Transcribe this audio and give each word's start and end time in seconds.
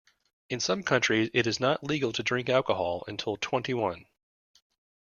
In 0.49 0.59
some 0.59 0.81
countries 0.81 1.29
it 1.31 1.45
is 1.45 1.59
not 1.59 1.83
legal 1.83 2.11
to 2.11 2.23
drink 2.23 2.49
alcohol 2.49 3.03
until 3.07 3.37
twenty-one 3.37 4.07